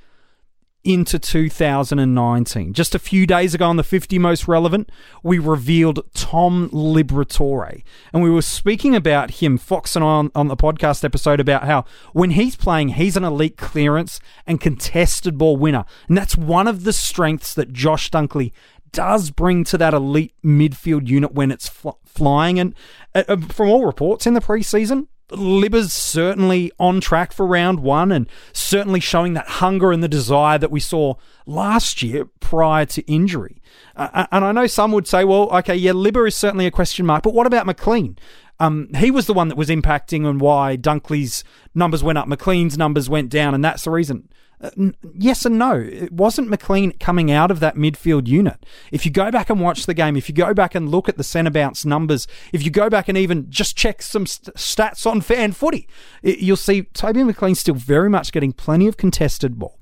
into 0.83 1.19
2019. 1.19 2.73
Just 2.73 2.95
a 2.95 2.99
few 2.99 3.27
days 3.27 3.55
ago 3.55 3.69
on 3.69 3.77
the 3.77 3.85
50 3.85 4.19
Most 4.19 4.49
Relevant, 4.49 4.91
we 5.23 5.39
revealed 5.39 6.01
Tom 6.15 6.71
Liberatore. 6.71 7.83
And 8.13 8.23
we 8.23 8.31
were 8.31 8.43
speaking 8.43 8.95
about 8.95 9.33
him, 9.43 9.59
Fox 9.59 9.95
and 9.95 10.05
I, 10.05 10.09
on, 10.09 10.33
on 10.35 10.49
the 10.49 10.57
podcast 10.57 11.05
episode, 11.05 11.41
about 11.41 11.65
how 11.65 11.85
when 12.13 12.31
he's 12.31 12.57
playing, 12.57 12.91
he's 12.91 13.17
an 13.17 13.25
elite 13.25 13.57
clearance 13.57 14.21
and 14.47 14.61
contested 14.61 15.37
ball 15.37 15.57
winner. 15.57 15.85
And 16.09 16.17
that's 16.17 16.37
one 16.37 16.67
of 16.67 16.85
the 16.85 16.93
strengths 16.93 17.55
that 17.55 17.73
Josh 17.73 18.11
Dunkley 18.11 18.53
does 18.93 19.31
bring 19.31 19.65
to 19.65 19.79
that 19.79 19.95
elite 19.95 20.35
midfield 20.45 21.09
unit 21.09 21.33
when 21.33 21.51
it's 21.51 21.69
fl- 21.69 21.91
flying. 22.05 22.59
And 22.59 22.75
uh, 23.15 23.25
uh, 23.29 23.37
from 23.37 23.69
all 23.69 23.87
reports 23.87 24.27
in 24.27 24.35
the 24.35 24.41
preseason, 24.41 25.07
Libba's 25.31 25.93
certainly 25.93 26.73
on 26.79 27.01
track 27.01 27.33
for 27.33 27.47
round 27.47 27.81
one 27.81 28.13
and 28.13 28.29
certainly 28.53 29.01
showing 29.01 29.35
that 29.35 29.47
hunger 29.47 29.93
and 29.93 30.03
the 30.03 30.09
desire 30.09 30.59
that 30.59 30.71
we 30.71 30.81
saw 30.81 31.15
last 31.47 32.03
year 32.03 32.27
prior 32.41 32.87
to 32.87 33.03
injury. 33.11 33.63
Uh, 33.97 34.27
and 34.33 34.45
I 34.45 34.53
know 34.53 34.67
some 34.67 34.93
would 34.93 35.07
say, 35.07 35.25
well, 35.25 35.49
okay, 35.59 35.77
yeah, 35.77 35.93
Libba 35.93 36.27
is 36.27 36.37
certainly 36.37 36.67
a 36.67 36.71
question 36.71 37.07
mark, 37.07 37.23
but 37.23 37.35
what 37.35 37.47
about 37.47 37.67
McLean? 37.67 38.19
Um, 38.61 38.89
he 38.95 39.11
was 39.11 39.27
the 39.27 39.35
one 39.35 39.49
that 39.49 39.57
was 39.57 39.71
impacting 39.71 40.27
on 40.27 40.39
why 40.39 40.77
Dunkley's 40.77 41.43
numbers 41.75 42.05
went 42.05 42.19
up, 42.19 42.29
McLean's 42.29 42.77
numbers 42.79 43.09
went 43.09 43.31
down, 43.31 43.55
and 43.55 43.65
that's 43.65 43.85
the 43.85 43.91
reason. 43.91 44.29
Uh, 44.63 44.71
yes 45.15 45.47
and 45.47 45.59
no. 45.59 45.73
It 45.73 46.13
wasn't 46.13 46.51
McLean 46.51 46.93
coming 46.99 47.31
out 47.31 47.51
of 47.51 47.61
that 47.61 47.77
midfield 47.77 48.29
unit. 48.29 48.67
If 48.93 49.07
you 49.07 49.11
go 49.11 49.31
back 49.31 49.49
and 49.49 49.59
watch 49.59 49.87
the 49.87 49.95
game, 49.95 50.17
if 50.17 50.29
you 50.29 50.35
go 50.35 50.53
back 50.53 50.75
and 50.75 50.91
look 50.91 51.09
at 51.09 51.17
the 51.17 51.25
centre 51.25 51.51
bounce 51.51 51.87
numbers, 51.87 52.27
if 52.53 52.63
you 52.63 52.71
go 52.71 52.91
back 52.91 53.09
and 53.09 53.17
even 53.17 53.51
just 53.51 53.77
check 53.77 54.03
some 54.03 54.27
st- 54.27 54.55
stats 54.57 55.07
on 55.11 55.23
fan 55.23 55.53
footy, 55.53 55.89
it, 56.23 56.41
you'll 56.41 56.57
see 56.57 56.83
Toby 56.83 57.25
McLean 57.25 57.55
still 57.55 57.75
very 57.75 58.11
much 58.11 58.33
getting 58.33 58.53
plenty 58.53 58.87
of 58.87 58.99
contested 58.99 59.59
ball, 59.59 59.79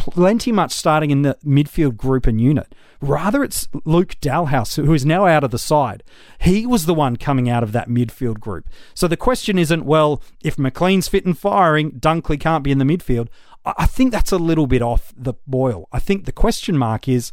plenty 0.00 0.50
much 0.50 0.72
starting 0.72 1.10
in 1.10 1.20
the 1.20 1.36
midfield 1.44 1.94
group 1.98 2.26
and 2.26 2.40
unit. 2.40 2.74
Rather, 3.02 3.44
it's 3.44 3.68
Luke 3.84 4.16
Dahlhaus, 4.22 4.82
who 4.82 4.94
is 4.94 5.04
now 5.04 5.26
out 5.26 5.44
of 5.44 5.50
the 5.50 5.58
side. 5.58 6.02
He 6.40 6.64
was 6.64 6.86
the 6.86 6.94
one 6.94 7.16
coming 7.16 7.50
out 7.50 7.62
of 7.62 7.72
that 7.72 7.90
midfield 7.90 8.40
group. 8.40 8.66
So 8.94 9.06
the 9.06 9.18
question 9.18 9.58
isn't, 9.58 9.84
well, 9.84 10.22
if 10.42 10.56
McLean's 10.56 11.06
fit 11.06 11.26
and 11.26 11.38
firing, 11.38 11.92
Dunkley 11.92 12.40
can't 12.40 12.64
be 12.64 12.70
in 12.70 12.78
the 12.78 12.84
midfield. 12.86 13.28
I 13.64 13.84
think 13.84 14.10
that's 14.10 14.32
a 14.32 14.38
little 14.38 14.66
bit 14.66 14.80
off 14.80 15.12
the 15.14 15.34
boil. 15.46 15.86
I 15.92 15.98
think 15.98 16.24
the 16.24 16.32
question 16.32 16.78
mark 16.78 17.06
is 17.06 17.30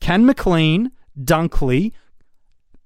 can 0.00 0.24
McLean, 0.24 0.92
Dunkley, 1.22 1.92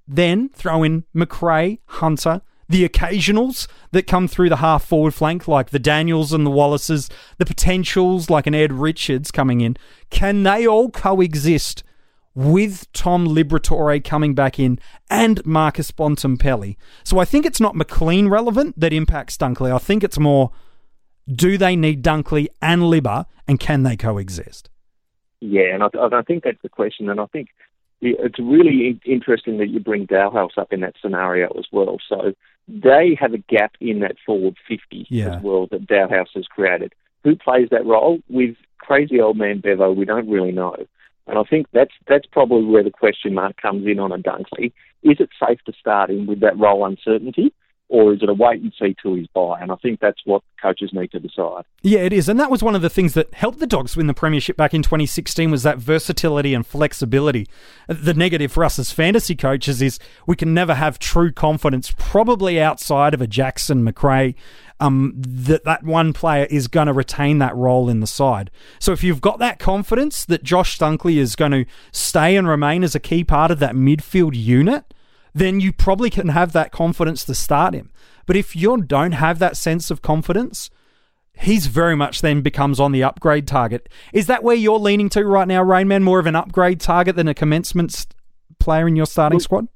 then 0.09 0.49
throw 0.49 0.83
in 0.83 1.05
Macrae, 1.15 1.79
Hunter, 1.87 2.43
the 2.69 2.89
occasionals 2.89 3.67
that 3.93 4.07
come 4.07 4.29
through 4.29 4.49
the 4.49 4.57
half 4.57 4.85
forward 4.85 5.15
flank, 5.15 5.47
like 5.47 5.71
the 5.71 5.79
Daniels 5.79 6.33
and 6.33 6.47
the 6.47 6.51
Wallaces, 6.51 7.09
the 7.39 7.47
potentials 7.47 8.31
like 8.31 8.47
an 8.47 8.55
Ed 8.55 8.73
Richards 8.73 9.31
coming 9.31 9.61
in, 9.61 9.77
can 10.11 10.43
they 10.43 10.67
all 10.67 10.91
coexist 10.91 11.83
with 12.35 12.91
Tom 12.93 13.29
Liberatore 13.29 14.03
coming 14.03 14.35
back 14.35 14.59
in 14.59 14.79
and 15.11 15.45
Marcus 15.45 15.91
Bontempelli? 15.91 16.77
So 17.05 17.19
I 17.19 17.25
think 17.25 17.47
it's 17.47 17.61
not 17.61 17.77
McLean 17.77 18.29
relevant 18.29 18.79
that 18.79 18.93
impacts 18.93 19.37
Dunkley. 19.37 19.73
I 19.73 19.79
think 19.79 20.03
it's 20.03 20.19
more 20.19 20.51
do 21.31 21.57
they 21.57 21.77
need 21.77 22.03
Dunkley 22.03 22.49
and 22.61 22.83
Libba 22.83 23.27
and 23.49 23.59
can 23.59 23.83
they 23.83 23.97
coexist? 23.97 24.69
Yeah, 25.41 25.75
and 25.75 25.83
I, 25.83 25.89
I 26.19 26.23
think 26.23 26.45
that's 26.45 26.61
the 26.63 26.69
question. 26.69 27.09
And 27.09 27.21
I 27.21 27.27
think 27.27 27.49
it's 28.05 28.39
really 28.39 29.01
interesting 29.05 29.59
that 29.59 29.69
you 29.69 29.81
bring 29.81 30.07
Dahlhaus 30.07 30.57
up 30.59 30.73
in 30.73 30.81
that 30.81 30.95
scenario 31.01 31.49
as 31.59 31.65
well. 31.73 31.99
So 32.09 32.35
they 32.69 33.17
have 33.21 33.35
a 33.35 33.39
gap 33.39 33.73
in 33.81 34.01
that 34.01 34.17
forward 34.25 34.57
50 34.69 35.07
yeah. 35.09 35.37
as 35.37 35.43
well 35.43 35.67
that 35.71 35.87
Dahlhaus 35.87 36.29
has 36.35 36.47
created. 36.47 36.93
Who 37.25 37.37
plays 37.37 37.69
that 37.71 37.87
role? 37.87 38.19
With 38.29 38.57
crazy 38.79 39.21
old 39.21 39.37
man 39.37 39.61
Bevo, 39.61 39.93
we 39.93 40.05
don't 40.05 40.29
really 40.29 40.53
know. 40.53 40.77
And 41.27 41.39
I 41.39 41.43
think 41.45 41.67
that's 41.73 41.95
that's 42.07 42.27
probably 42.27 42.67
where 42.67 42.83
the 42.83 42.91
question 42.91 43.35
mark 43.35 43.57
comes 43.61 43.87
in 43.87 43.99
on 43.99 44.13
a 44.13 44.19
Dunkley. 44.19 44.73
Is 45.03 45.17
it 45.21 45.31
safe 45.41 45.59
to 45.65 45.73
start 45.73 46.11
him 46.11 46.27
with 46.27 46.41
that 46.41 46.59
role 46.59 46.85
uncertainty? 46.85 47.53
Or 47.89 48.15
is 48.15 48.23
it 48.23 48.29
a 48.29 48.35
wait 48.35 48.63
and 48.63 48.73
see 48.79 48.97
till 49.01 49.15
he's 49.15 49.27
by? 49.29 49.61
And 49.61 49.71
I 49.71 49.77
think 49.77 50.01
that's 50.01 50.21
what 50.25 50.43
coaches 50.61 50.91
need 50.93 51.13
to 51.13 51.21
decide. 51.21 51.65
Yeah, 51.83 52.01
it 52.01 52.13
is, 52.13 52.29
and 52.29 52.41
that 52.41 52.51
was 52.51 52.63
one 52.63 52.75
of 52.75 52.83
the 52.83 52.91
things 52.91 53.15
that 53.15 53.33
helped 53.35 53.61
the 53.61 53.67
Dogs 53.67 53.97
win 53.97 54.07
the 54.07 54.15
premiership 54.15 54.57
back 54.57 54.73
in 54.73 54.83
2016 54.83 55.51
was 55.51 55.63
that 55.65 55.79
versatility 55.79 56.55
and 56.55 56.67
flexibility. 56.67 57.47
The 57.89 58.15
negative 58.15 58.53
for 58.53 58.65
us 58.65 58.79
as 58.79 58.91
fantasy 58.91 59.37
coaches 59.37 59.83
is 59.83 59.99
we 60.27 60.37
can 60.37 60.55
never 60.55 60.75
have 60.75 60.99
true 60.99 61.31
confidence, 61.31 61.93
probably 61.97 62.61
outside 62.61 63.15
of 63.15 63.21
a 63.21 63.27
Jackson 63.27 63.85
Macrae. 63.85 64.35
Um, 64.81 65.15
that 65.17 65.63
that 65.65 65.85
one 65.85 66.13
player 66.13 66.47
is 66.51 66.67
going 66.67 66.89
to 66.89 66.93
retain 66.93 67.39
that 67.39 67.55
role 67.55 67.89
in 67.89 68.01
the 68.01 68.09
side. 68.09 68.51
So 68.81 68.91
if 68.91 69.05
you've 69.05 69.21
got 69.21 69.39
that 69.39 69.61
confidence 69.61 70.25
that 70.25 70.43
Josh 70.43 70.79
Dunkley 70.79 71.17
is 71.17 71.37
going 71.37 71.53
to 71.53 71.65
stay 71.93 72.37
and 72.37 72.49
remain 72.49 72.83
as 72.83 72.97
a 72.97 73.01
key 73.01 73.23
part 73.23 73.53
of 73.53 73.61
that 73.61 73.77
midfield 73.77 74.33
unit, 74.35 74.93
then 75.35 75.61
you 75.61 75.73
probably 75.73 76.11
can 76.11 76.29
have 76.29 76.53
that 76.53 76.73
confidence 76.73 77.25
to 77.25 77.35
start 77.35 77.75
him. 77.75 77.91
But 78.27 78.37
if 78.37 78.57
you 78.57 78.81
don't 78.83 79.13
have 79.13 79.39
that 79.41 79.57
sense 79.57 79.91
of 79.91 80.01
confidence, 80.01 80.71
he's 81.35 81.67
very 81.67 81.97
much 81.97 82.21
then 82.21 82.41
becomes 82.41 82.81
on 82.81 82.93
the 82.93 83.03
upgrade 83.03 83.47
target. 83.47 83.89
Is 84.13 84.27
that 84.29 84.43
where 84.43 84.57
you're 84.57 84.79
leaning 84.79 85.09
to 85.11 85.25
right 85.25 85.49
now, 85.49 85.63
Rainman? 85.63 86.03
More 86.03 86.21
of 86.21 86.27
an 86.27 86.37
upgrade 86.37 86.81
target 86.81 87.17
than 87.17 87.29
a 87.29 87.35
commencement 87.35 88.07
player 88.59 88.87
in 88.89 88.97
your 88.97 89.07
starting 89.07 89.39
look, 89.39 89.43
squad? 89.43 89.69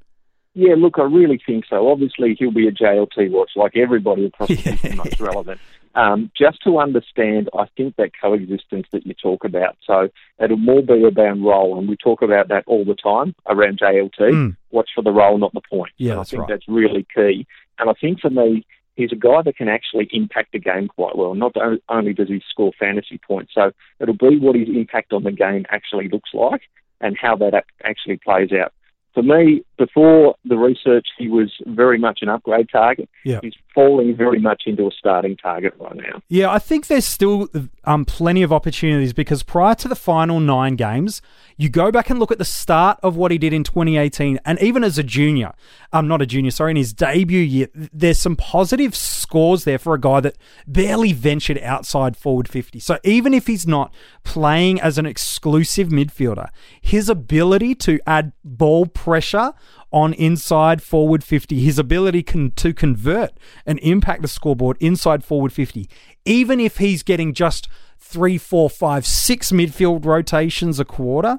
Yeah, 0.58 0.74
look, 0.76 0.98
I 0.98 1.02
really 1.02 1.40
think 1.46 1.66
so. 1.70 1.88
Obviously, 1.88 2.34
he'll 2.36 2.50
be 2.50 2.66
a 2.66 2.72
JLT 2.72 3.30
watch 3.30 3.52
like 3.54 3.76
everybody 3.76 4.24
across 4.24 4.48
the 4.48 4.92
most 4.96 5.20
relevant. 5.20 5.60
Um, 5.94 6.32
just 6.36 6.64
to 6.64 6.80
understand, 6.80 7.48
I 7.56 7.66
think 7.76 7.94
that 7.94 8.10
coexistence 8.20 8.88
that 8.90 9.06
you 9.06 9.14
talk 9.14 9.44
about. 9.44 9.76
So 9.86 10.08
it'll 10.42 10.56
more 10.56 10.82
be 10.82 11.04
about 11.04 11.40
role, 11.40 11.78
and 11.78 11.88
we 11.88 11.96
talk 11.96 12.22
about 12.22 12.48
that 12.48 12.64
all 12.66 12.84
the 12.84 12.96
time 12.96 13.36
around 13.46 13.78
JLT. 13.78 14.18
Mm. 14.18 14.56
Watch 14.72 14.90
for 14.96 15.02
the 15.02 15.12
role, 15.12 15.38
not 15.38 15.54
the 15.54 15.60
point. 15.60 15.92
Yeah, 15.96 16.12
and 16.12 16.20
I 16.22 16.24
think 16.24 16.40
right. 16.40 16.48
that's 16.48 16.66
really 16.66 17.06
key. 17.14 17.46
And 17.78 17.88
I 17.88 17.92
think 17.92 18.18
for 18.18 18.30
me, 18.30 18.66
he's 18.96 19.12
a 19.12 19.16
guy 19.16 19.42
that 19.42 19.56
can 19.56 19.68
actually 19.68 20.08
impact 20.10 20.50
the 20.50 20.58
game 20.58 20.88
quite 20.88 21.16
well. 21.16 21.36
Not 21.36 21.54
only 21.88 22.14
does 22.14 22.26
he 22.26 22.42
score 22.50 22.72
fantasy 22.80 23.20
points, 23.24 23.52
so 23.54 23.70
it'll 24.00 24.16
be 24.16 24.40
what 24.40 24.56
his 24.56 24.68
impact 24.68 25.12
on 25.12 25.22
the 25.22 25.30
game 25.30 25.66
actually 25.70 26.08
looks 26.08 26.30
like 26.34 26.62
and 27.00 27.16
how 27.16 27.36
that 27.36 27.64
actually 27.84 28.16
plays 28.16 28.50
out 28.50 28.72
for 29.14 29.22
me, 29.22 29.62
before 29.78 30.36
the 30.44 30.56
research, 30.56 31.06
he 31.16 31.28
was 31.28 31.52
very 31.66 31.98
much 31.98 32.18
an 32.22 32.28
upgrade 32.28 32.68
target. 32.70 33.08
Yeah. 33.24 33.40
He's 33.42 33.54
falling 33.74 34.16
very 34.16 34.40
much 34.40 34.64
into 34.66 34.86
a 34.86 34.90
starting 34.90 35.36
target 35.36 35.72
right 35.78 35.96
now. 35.96 36.20
Yeah, 36.28 36.50
I 36.50 36.58
think 36.58 36.88
there's 36.88 37.04
still 37.04 37.48
um, 37.84 38.04
plenty 38.04 38.42
of 38.42 38.52
opportunities 38.52 39.12
because 39.12 39.42
prior 39.42 39.74
to 39.76 39.88
the 39.88 39.94
final 39.94 40.40
nine 40.40 40.76
games, 40.76 41.22
you 41.56 41.68
go 41.68 41.90
back 41.90 42.10
and 42.10 42.18
look 42.18 42.32
at 42.32 42.38
the 42.38 42.44
start 42.44 42.98
of 43.02 43.16
what 43.16 43.30
he 43.30 43.38
did 43.38 43.52
in 43.52 43.64
2018, 43.64 44.40
and 44.44 44.60
even 44.60 44.84
as 44.84 44.98
a 44.98 45.02
junior, 45.02 45.52
um, 45.92 46.08
not 46.08 46.20
a 46.20 46.26
junior, 46.26 46.50
sorry, 46.50 46.72
in 46.72 46.76
his 46.76 46.92
debut 46.92 47.40
year, 47.40 47.68
there's 47.74 48.18
some 48.18 48.36
positive 48.36 48.94
scores 48.94 49.64
there 49.64 49.78
for 49.78 49.94
a 49.94 50.00
guy 50.00 50.20
that 50.20 50.36
barely 50.66 51.12
ventured 51.12 51.58
outside 51.58 52.16
forward 52.16 52.48
50. 52.48 52.80
So 52.80 52.98
even 53.04 53.32
if 53.32 53.46
he's 53.46 53.66
not 53.66 53.92
playing 54.24 54.80
as 54.80 54.98
an 54.98 55.06
exclusive 55.06 55.88
midfielder, 55.88 56.48
his 56.80 57.08
ability 57.08 57.74
to 57.76 58.00
add 58.06 58.32
ball 58.44 58.86
pressure 58.98 59.52
on 59.92 60.12
inside 60.14 60.82
forward 60.82 61.22
50, 61.22 61.60
his 61.60 61.78
ability 61.78 62.22
can, 62.24 62.50
to 62.52 62.74
convert 62.74 63.30
and 63.64 63.78
impact 63.78 64.22
the 64.22 64.28
scoreboard 64.28 64.76
inside 64.80 65.24
forward 65.24 65.52
50, 65.52 65.88
even 66.24 66.58
if 66.58 66.78
he's 66.78 67.04
getting 67.04 67.32
just 67.32 67.68
three, 67.98 68.36
four, 68.36 68.68
five, 68.68 69.06
six 69.06 69.52
midfield 69.52 70.04
rotations 70.04 70.80
a 70.80 70.84
quarter, 70.84 71.38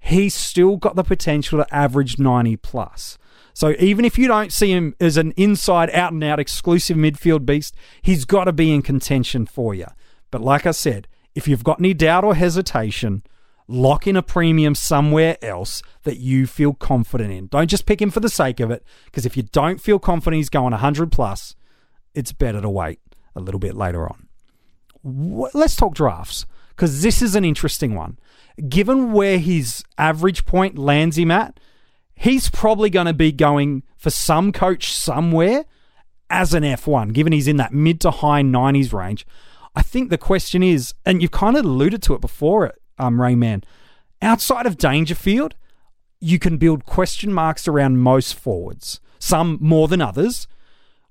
he's 0.00 0.34
still 0.34 0.76
got 0.76 0.96
the 0.96 1.04
potential 1.04 1.62
to 1.62 1.74
average 1.74 2.18
90 2.18 2.56
plus. 2.56 3.16
So 3.54 3.74
even 3.78 4.04
if 4.04 4.18
you 4.18 4.26
don't 4.26 4.52
see 4.52 4.72
him 4.72 4.94
as 5.00 5.16
an 5.16 5.32
inside, 5.36 5.90
out 5.90 6.12
and 6.12 6.22
out 6.24 6.40
exclusive 6.40 6.96
midfield 6.96 7.46
beast, 7.46 7.74
he's 8.02 8.24
got 8.24 8.44
to 8.44 8.52
be 8.52 8.74
in 8.74 8.82
contention 8.82 9.46
for 9.46 9.72
you. 9.72 9.86
But 10.30 10.42
like 10.42 10.66
I 10.66 10.72
said, 10.72 11.06
if 11.34 11.46
you've 11.46 11.64
got 11.64 11.78
any 11.78 11.94
doubt 11.94 12.24
or 12.24 12.34
hesitation, 12.34 13.22
lock 13.68 14.06
in 14.06 14.16
a 14.16 14.22
premium 14.22 14.74
somewhere 14.74 15.36
else 15.42 15.82
that 16.04 16.16
you 16.16 16.46
feel 16.46 16.72
confident 16.72 17.30
in. 17.30 17.46
Don't 17.46 17.68
just 17.68 17.86
pick 17.86 18.00
him 18.00 18.10
for 18.10 18.20
the 18.20 18.30
sake 18.30 18.60
of 18.60 18.70
it, 18.70 18.82
because 19.04 19.26
if 19.26 19.36
you 19.36 19.42
don't 19.44 19.80
feel 19.80 19.98
confident 19.98 20.38
he's 20.38 20.48
going 20.48 20.72
100 20.72 21.12
plus, 21.12 21.54
it's 22.14 22.32
better 22.32 22.60
to 22.60 22.70
wait 22.70 22.98
a 23.36 23.40
little 23.40 23.60
bit 23.60 23.76
later 23.76 24.08
on. 24.08 24.26
Let's 25.04 25.76
talk 25.76 25.94
drafts, 25.94 26.46
because 26.70 27.02
this 27.02 27.22
is 27.22 27.36
an 27.36 27.44
interesting 27.44 27.94
one. 27.94 28.18
Given 28.68 29.12
where 29.12 29.38
his 29.38 29.84
average 29.98 30.46
point 30.46 30.78
lands 30.78 31.18
him 31.18 31.30
at, 31.30 31.60
he's 32.14 32.50
probably 32.50 32.90
going 32.90 33.06
to 33.06 33.12
be 33.12 33.30
going 33.30 33.84
for 33.96 34.10
some 34.10 34.50
coach 34.50 34.92
somewhere 34.92 35.66
as 36.30 36.54
an 36.54 36.62
F1, 36.62 37.12
given 37.12 37.32
he's 37.32 37.48
in 37.48 37.58
that 37.58 37.72
mid 37.72 38.00
to 38.00 38.10
high 38.10 38.42
90s 38.42 38.92
range. 38.92 39.26
I 39.76 39.82
think 39.82 40.10
the 40.10 40.18
question 40.18 40.62
is, 40.62 40.94
and 41.04 41.22
you've 41.22 41.30
kind 41.30 41.56
of 41.56 41.64
alluded 41.64 42.02
to 42.04 42.14
it 42.14 42.20
before, 42.20 42.72
um, 42.98 43.18
Rainman, 43.18 43.64
outside 44.20 44.66
of 44.66 44.78
Dangerfield, 44.78 45.54
you 46.20 46.38
can 46.38 46.56
build 46.56 46.84
question 46.84 47.32
marks 47.32 47.68
around 47.68 47.98
most 47.98 48.34
forwards, 48.34 49.00
some 49.18 49.58
more 49.60 49.88
than 49.88 50.00
others. 50.00 50.46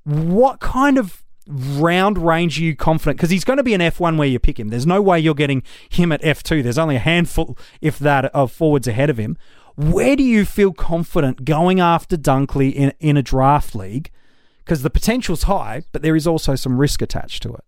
What 0.03 0.59
kind 0.59 0.97
of 0.97 1.23
round 1.47 2.17
range 2.17 2.59
are 2.59 2.63
you 2.63 2.75
confident? 2.75 3.17
Because 3.17 3.29
he's 3.29 3.45
going 3.45 3.57
to 3.57 3.63
be 3.63 3.73
an 3.73 3.81
F1 3.81 4.17
where 4.17 4.27
you 4.27 4.39
pick 4.39 4.59
him. 4.59 4.69
There's 4.69 4.85
no 4.85 5.01
way 5.01 5.19
you're 5.19 5.33
getting 5.33 5.63
him 5.89 6.11
at 6.11 6.21
F2. 6.21 6.63
There's 6.63 6.77
only 6.77 6.97
a 6.97 6.99
handful, 6.99 7.57
if 7.81 7.99
that, 7.99 8.25
of 8.25 8.51
forwards 8.51 8.87
ahead 8.87 9.09
of 9.09 9.17
him. 9.17 9.37
Where 9.75 10.15
do 10.15 10.23
you 10.23 10.43
feel 10.43 10.73
confident 10.73 11.45
going 11.45 11.79
after 11.79 12.17
Dunkley 12.17 12.73
in, 12.73 12.93
in 12.99 13.15
a 13.15 13.21
draft 13.21 13.75
league? 13.75 14.11
Because 14.65 14.81
the 14.81 14.89
potential's 14.89 15.43
high, 15.43 15.83
but 15.91 16.01
there 16.01 16.15
is 16.15 16.27
also 16.27 16.55
some 16.55 16.77
risk 16.77 17.01
attached 17.01 17.43
to 17.43 17.53
it. 17.53 17.63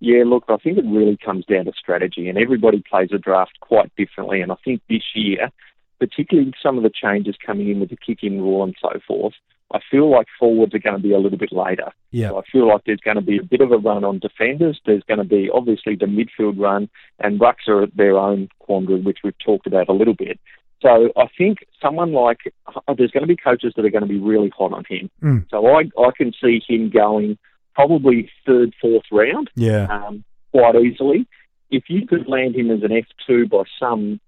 Yeah, 0.00 0.24
look, 0.26 0.44
I 0.48 0.56
think 0.56 0.78
it 0.78 0.84
really 0.86 1.18
comes 1.22 1.44
down 1.44 1.66
to 1.66 1.72
strategy, 1.78 2.28
and 2.28 2.38
everybody 2.38 2.82
plays 2.88 3.10
a 3.12 3.18
draft 3.18 3.60
quite 3.60 3.94
differently. 3.96 4.40
And 4.40 4.50
I 4.50 4.56
think 4.64 4.80
this 4.88 5.02
year, 5.14 5.50
particularly 5.98 6.52
some 6.62 6.78
of 6.78 6.82
the 6.82 6.90
changes 6.90 7.36
coming 7.44 7.68
in 7.68 7.80
with 7.80 7.90
the 7.90 7.96
kick-in 7.96 8.40
rule 8.40 8.64
and 8.64 8.74
so 8.80 8.98
forth, 9.06 9.34
I 9.72 9.78
feel 9.90 10.10
like 10.10 10.26
forwards 10.38 10.74
are 10.74 10.80
going 10.80 10.96
to 10.96 11.02
be 11.02 11.12
a 11.12 11.18
little 11.18 11.38
bit 11.38 11.52
later. 11.52 11.92
Yeah. 12.10 12.30
So 12.30 12.38
I 12.38 12.42
feel 12.50 12.66
like 12.66 12.82
there's 12.86 13.00
going 13.00 13.16
to 13.16 13.22
be 13.22 13.38
a 13.38 13.42
bit 13.44 13.60
of 13.60 13.70
a 13.70 13.76
run 13.76 14.02
on 14.04 14.18
defenders. 14.18 14.80
There's 14.84 15.04
going 15.04 15.18
to 15.18 15.24
be 15.24 15.48
obviously 15.52 15.94
the 15.96 16.06
midfield 16.06 16.58
run, 16.58 16.88
and 17.20 17.38
rucks 17.38 17.68
are 17.68 17.86
their 17.94 18.16
own 18.16 18.48
quandary, 18.58 19.00
which 19.00 19.18
we've 19.22 19.38
talked 19.38 19.66
about 19.66 19.88
a 19.88 19.92
little 19.92 20.14
bit. 20.14 20.40
So 20.82 21.12
I 21.16 21.26
think 21.36 21.58
someone 21.80 22.12
like 22.12 22.38
uh, 22.66 22.94
there's 22.96 23.10
going 23.10 23.22
to 23.22 23.26
be 23.26 23.36
coaches 23.36 23.74
that 23.76 23.84
are 23.84 23.90
going 23.90 24.02
to 24.02 24.08
be 24.08 24.18
really 24.18 24.50
hot 24.56 24.72
on 24.72 24.84
him. 24.88 25.10
Mm. 25.22 25.46
So 25.50 25.66
I 25.66 25.90
I 25.98 26.10
can 26.16 26.32
see 26.42 26.62
him 26.66 26.90
going 26.90 27.38
probably 27.74 28.30
third, 28.46 28.74
fourth 28.80 29.04
round, 29.12 29.50
Yeah. 29.54 29.86
um, 29.90 30.24
quite 30.52 30.74
easily. 30.76 31.26
If 31.70 31.84
you 31.88 32.06
could 32.06 32.26
land 32.28 32.56
him 32.56 32.70
as 32.70 32.82
an 32.82 32.92
F 32.92 33.04
two 33.26 33.46
by 33.46 33.62
some 33.78 34.20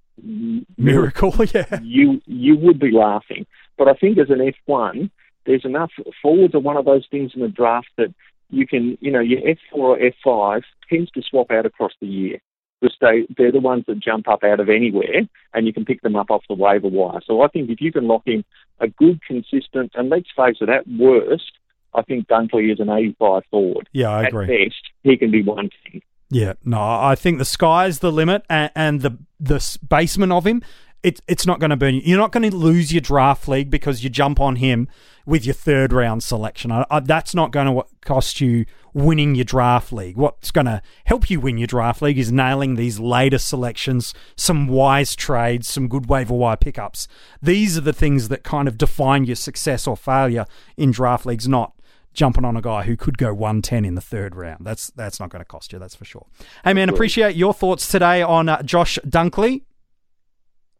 Miracle, 0.76 1.34
yeah. 1.54 1.80
you 1.82 2.20
you 2.26 2.56
would 2.56 2.78
be 2.78 2.90
laughing. 2.90 3.46
But 3.78 3.88
I 3.88 3.94
think 3.94 4.18
as 4.18 4.30
an 4.30 4.40
F 4.40 4.54
one, 4.66 5.10
there's 5.46 5.64
enough 5.64 5.90
forwards 6.20 6.54
are 6.54 6.60
one 6.60 6.76
of 6.76 6.84
those 6.84 7.06
things 7.10 7.32
in 7.34 7.40
the 7.40 7.48
draft 7.48 7.88
that 7.96 8.14
you 8.50 8.66
can, 8.66 8.96
you 9.00 9.10
know, 9.10 9.20
your 9.20 9.40
F 9.48 9.58
four 9.70 9.96
or 9.96 10.02
F 10.04 10.14
five 10.24 10.62
tends 10.88 11.10
to 11.12 11.22
swap 11.22 11.50
out 11.50 11.66
across 11.66 11.92
the 12.00 12.06
year. 12.06 12.38
Because 12.80 12.96
they, 13.00 13.26
they're 13.36 13.52
the 13.52 13.60
ones 13.60 13.84
that 13.86 14.00
jump 14.00 14.26
up 14.26 14.42
out 14.42 14.58
of 14.58 14.68
anywhere 14.68 15.22
and 15.54 15.66
you 15.68 15.72
can 15.72 15.84
pick 15.84 16.02
them 16.02 16.16
up 16.16 16.30
off 16.32 16.42
the 16.48 16.54
waiver 16.54 16.88
wire. 16.88 17.20
So 17.24 17.42
I 17.42 17.46
think 17.48 17.70
if 17.70 17.80
you 17.80 17.92
can 17.92 18.08
lock 18.08 18.22
in 18.26 18.44
a 18.80 18.88
good, 18.88 19.20
consistent, 19.24 19.92
and 19.94 20.10
let's 20.10 20.26
face 20.36 20.56
it, 20.60 20.68
at 20.68 20.86
worst, 20.88 21.52
I 21.94 22.02
think 22.02 22.28
Dunkley 22.28 22.72
is 22.72 22.80
an 22.80 22.88
85 22.88 23.42
forward. 23.50 23.88
Yeah, 23.92 24.10
I 24.10 24.22
at 24.24 24.28
agree. 24.28 24.46
best, 24.46 24.82
he 25.02 25.16
can 25.16 25.30
be 25.30 25.42
one 25.42 25.70
thing. 25.84 26.02
Yeah, 26.30 26.54
no, 26.64 26.80
I 26.80 27.14
think 27.14 27.38
the 27.38 27.44
sky's 27.44 27.98
the 27.98 28.10
limit, 28.10 28.44
and, 28.48 28.70
and 28.74 29.00
the 29.02 29.18
the 29.38 29.78
basement 29.88 30.32
of 30.32 30.46
him 30.46 30.62
it, 31.02 31.20
it's 31.26 31.46
not 31.46 31.58
going 31.58 31.70
to 31.70 31.76
burn 31.76 31.96
you. 31.96 32.02
You're 32.04 32.18
not 32.18 32.32
going 32.32 32.48
to 32.48 32.56
lose 32.56 32.92
your 32.92 33.00
draft 33.00 33.48
league 33.48 33.70
because 33.70 34.04
you 34.04 34.10
jump 34.10 34.40
on 34.40 34.56
him 34.56 34.88
with 35.26 35.44
your 35.44 35.54
third 35.54 35.92
round 35.92 36.22
selection. 36.22 36.70
I, 36.70 36.86
I, 36.90 37.00
that's 37.00 37.34
not 37.34 37.50
going 37.50 37.66
to 37.66 37.84
cost 38.02 38.40
you 38.40 38.66
winning 38.94 39.34
your 39.34 39.44
draft 39.44 39.92
league. 39.92 40.16
What's 40.16 40.50
going 40.50 40.66
to 40.66 40.80
help 41.04 41.28
you 41.28 41.40
win 41.40 41.58
your 41.58 41.66
draft 41.66 42.02
league 42.02 42.18
is 42.18 42.30
nailing 42.30 42.76
these 42.76 43.00
later 43.00 43.38
selections, 43.38 44.14
some 44.36 44.68
wise 44.68 45.16
trades, 45.16 45.68
some 45.68 45.88
good 45.88 46.08
waiver 46.08 46.34
wire 46.34 46.56
pickups. 46.56 47.08
These 47.40 47.76
are 47.76 47.82
the 47.82 47.92
things 47.92 48.28
that 48.28 48.44
kind 48.44 48.68
of 48.68 48.78
define 48.78 49.24
your 49.24 49.36
success 49.36 49.86
or 49.86 49.96
failure 49.96 50.46
in 50.76 50.92
draft 50.92 51.26
leagues, 51.26 51.48
not 51.48 51.74
jumping 52.12 52.44
on 52.44 52.56
a 52.56 52.62
guy 52.62 52.82
who 52.82 52.96
could 52.96 53.18
go 53.18 53.32
110 53.32 53.84
in 53.84 53.94
the 53.94 54.00
third 54.00 54.34
round. 54.34 54.64
That's 54.64 54.88
that's 54.90 55.20
not 55.20 55.30
going 55.30 55.40
to 55.40 55.46
cost 55.46 55.72
you, 55.72 55.78
that's 55.78 55.94
for 55.94 56.04
sure. 56.04 56.26
Hey 56.64 56.74
man, 56.74 56.88
appreciate 56.88 57.36
your 57.36 57.54
thoughts 57.54 57.88
today 57.88 58.22
on 58.22 58.48
uh, 58.48 58.62
Josh 58.62 58.98
Dunkley. 59.06 59.62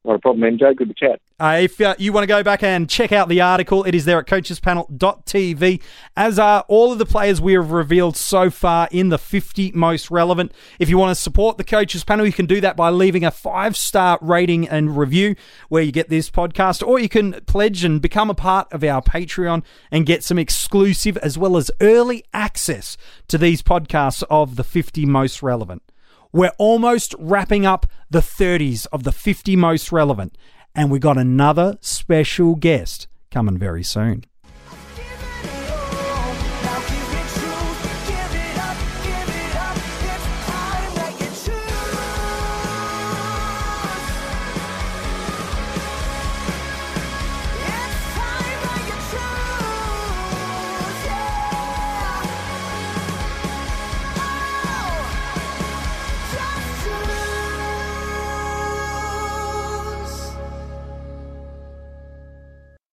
Not 0.04 0.16
a 0.16 0.18
problem, 0.18 0.58
MJ. 0.58 0.74
Good 0.74 0.88
to 0.88 0.94
chat. 0.94 1.20
Uh, 1.38 1.60
if 1.62 1.80
uh, 1.80 1.94
you 1.96 2.12
want 2.12 2.24
to 2.24 2.28
go 2.28 2.42
back 2.42 2.64
and 2.64 2.90
check 2.90 3.12
out 3.12 3.28
the 3.28 3.40
article, 3.40 3.84
it 3.84 3.94
is 3.94 4.04
there 4.04 4.18
at 4.18 4.26
coachespanel.tv, 4.26 5.80
as 6.16 6.38
are 6.40 6.64
all 6.66 6.92
of 6.92 6.98
the 6.98 7.06
players 7.06 7.40
we 7.40 7.52
have 7.52 7.70
revealed 7.70 8.16
so 8.16 8.50
far 8.50 8.88
in 8.90 9.10
the 9.10 9.18
50 9.18 9.70
most 9.72 10.10
relevant. 10.10 10.52
If 10.80 10.88
you 10.88 10.98
want 10.98 11.16
to 11.16 11.20
support 11.20 11.56
the 11.56 11.64
Coaches 11.64 12.02
Panel, 12.02 12.26
you 12.26 12.32
can 12.32 12.46
do 12.46 12.60
that 12.60 12.76
by 12.76 12.90
leaving 12.90 13.24
a 13.24 13.30
five 13.30 13.76
star 13.76 14.18
rating 14.20 14.68
and 14.68 14.96
review 14.96 15.36
where 15.68 15.82
you 15.82 15.92
get 15.92 16.08
this 16.08 16.30
podcast, 16.30 16.84
or 16.84 16.98
you 16.98 17.08
can 17.08 17.34
pledge 17.46 17.84
and 17.84 18.02
become 18.02 18.28
a 18.28 18.34
part 18.34 18.72
of 18.72 18.82
our 18.82 19.02
Patreon 19.02 19.62
and 19.92 20.04
get 20.04 20.24
some 20.24 20.38
exclusive 20.38 21.16
as 21.18 21.38
well 21.38 21.56
as 21.56 21.70
early 21.80 22.24
access 22.34 22.96
to 23.28 23.38
these 23.38 23.62
podcasts 23.62 24.24
of 24.28 24.56
the 24.56 24.64
50 24.64 25.06
most 25.06 25.44
relevant. 25.44 25.82
We're 26.32 26.52
almost 26.56 27.14
wrapping 27.18 27.66
up 27.66 27.84
the 28.08 28.20
30s 28.20 28.86
of 28.90 29.02
the 29.02 29.12
50 29.12 29.54
most 29.54 29.92
relevant, 29.92 30.38
and 30.74 30.90
we 30.90 30.98
got 30.98 31.18
another 31.18 31.76
special 31.82 32.54
guest 32.54 33.06
coming 33.30 33.58
very 33.58 33.82
soon. 33.82 34.24